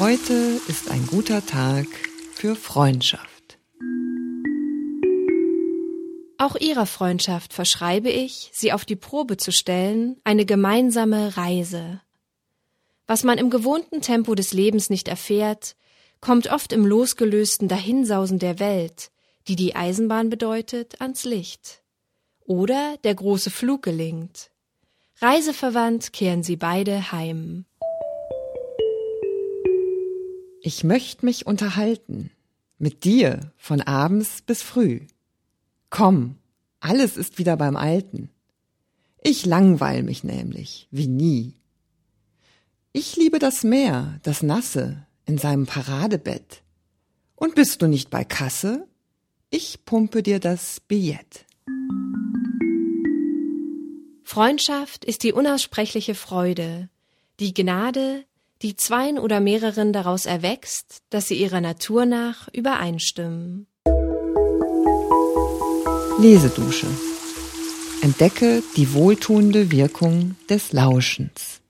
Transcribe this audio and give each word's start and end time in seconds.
Heute 0.00 0.60
ist 0.68 0.92
ein 0.92 1.08
guter 1.08 1.44
Tag 1.44 1.86
für 2.32 2.54
Freundschaft. 2.54 3.58
Auch 6.38 6.54
ihrer 6.54 6.86
Freundschaft 6.86 7.52
verschreibe 7.52 8.08
ich, 8.08 8.48
sie 8.52 8.72
auf 8.72 8.84
die 8.84 8.94
Probe 8.94 9.38
zu 9.38 9.50
stellen, 9.50 10.20
eine 10.22 10.46
gemeinsame 10.46 11.36
Reise. 11.36 12.00
Was 13.08 13.24
man 13.24 13.38
im 13.38 13.50
gewohnten 13.50 14.00
Tempo 14.00 14.36
des 14.36 14.52
Lebens 14.52 14.88
nicht 14.88 15.08
erfährt, 15.08 15.74
kommt 16.20 16.46
oft 16.46 16.72
im 16.72 16.86
losgelösten 16.86 17.66
Dahinsausen 17.66 18.38
der 18.38 18.60
Welt, 18.60 19.10
die 19.48 19.56
die 19.56 19.74
Eisenbahn 19.74 20.30
bedeutet, 20.30 21.00
ans 21.00 21.24
Licht. 21.24 21.82
Oder 22.44 22.98
der 23.02 23.16
große 23.16 23.50
Flug 23.50 23.82
gelingt. 23.82 24.52
Reiseverwandt 25.20 26.12
kehren 26.12 26.44
sie 26.44 26.54
beide 26.54 27.10
heim. 27.10 27.64
Ich 30.60 30.82
möcht 30.84 31.22
mich 31.22 31.46
unterhalten. 31.46 32.30
Mit 32.78 33.04
dir 33.04 33.52
von 33.56 33.80
abends 33.80 34.42
bis 34.42 34.62
früh. 34.62 35.00
Komm, 35.90 36.36
alles 36.80 37.16
ist 37.16 37.38
wieder 37.38 37.56
beim 37.56 37.76
Alten. 37.76 38.30
Ich 39.22 39.46
langweil 39.46 40.02
mich 40.02 40.22
nämlich, 40.22 40.88
wie 40.90 41.08
nie. 41.08 41.54
Ich 42.92 43.16
liebe 43.16 43.38
das 43.38 43.64
Meer, 43.64 44.18
das 44.22 44.42
Nasse, 44.42 45.06
in 45.26 45.38
seinem 45.38 45.66
Paradebett. 45.66 46.62
Und 47.34 47.54
bist 47.54 47.82
du 47.82 47.86
nicht 47.86 48.10
bei 48.10 48.24
Kasse? 48.24 48.86
Ich 49.50 49.84
pumpe 49.84 50.22
dir 50.22 50.40
das 50.40 50.80
Billett. 50.80 51.46
Freundschaft 54.24 55.04
ist 55.04 55.22
die 55.22 55.32
unaussprechliche 55.32 56.14
Freude, 56.14 56.90
die 57.40 57.54
Gnade, 57.54 58.24
die 58.62 58.76
zweien 58.76 59.18
oder 59.18 59.40
mehreren 59.40 59.92
daraus 59.92 60.26
erwächst, 60.26 61.02
dass 61.10 61.28
sie 61.28 61.36
ihrer 61.36 61.60
Natur 61.60 62.06
nach 62.06 62.48
übereinstimmen. 62.52 63.66
Lesedusche. 66.18 66.88
Entdecke 68.02 68.62
die 68.76 68.92
wohltuende 68.94 69.70
Wirkung 69.70 70.36
des 70.48 70.72
Lauschens. 70.72 71.60